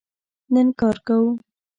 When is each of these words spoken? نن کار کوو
نن 0.53 0.67
کار 0.79 0.97
کوو 1.07 1.27